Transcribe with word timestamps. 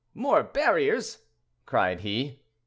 more 0.15 0.41
barriers!" 0.41 1.19
cried 1.67 1.99
he. 1.99 2.39